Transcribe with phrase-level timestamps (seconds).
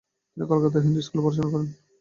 [0.31, 1.67] তিনি কলকাতার হিন্দু স্কুলে পড়াশোনা করেন।